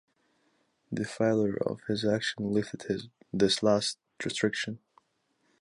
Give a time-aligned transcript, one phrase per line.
[0.91, 4.79] The failure of his action lifted this last restriction.